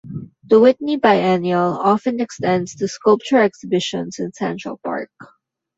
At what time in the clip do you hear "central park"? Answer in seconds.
4.33-5.11